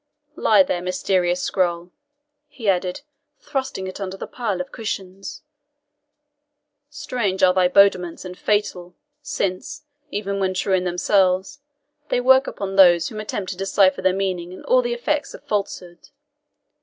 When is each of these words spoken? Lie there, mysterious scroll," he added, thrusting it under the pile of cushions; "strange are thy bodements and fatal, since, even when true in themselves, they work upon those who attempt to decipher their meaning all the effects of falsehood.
Lie 0.35 0.63
there, 0.63 0.81
mysterious 0.81 1.43
scroll," 1.43 1.91
he 2.47 2.67
added, 2.67 3.01
thrusting 3.39 3.85
it 3.85 4.01
under 4.01 4.17
the 4.17 4.25
pile 4.25 4.59
of 4.59 4.71
cushions; 4.71 5.43
"strange 6.89 7.43
are 7.43 7.53
thy 7.53 7.67
bodements 7.67 8.25
and 8.25 8.35
fatal, 8.35 8.95
since, 9.21 9.83
even 10.09 10.39
when 10.39 10.55
true 10.55 10.73
in 10.73 10.85
themselves, 10.85 11.59
they 12.09 12.19
work 12.19 12.47
upon 12.47 12.77
those 12.77 13.09
who 13.09 13.19
attempt 13.19 13.51
to 13.51 13.57
decipher 13.57 14.01
their 14.01 14.11
meaning 14.11 14.63
all 14.63 14.81
the 14.81 14.95
effects 14.95 15.35
of 15.35 15.43
falsehood. 15.43 16.09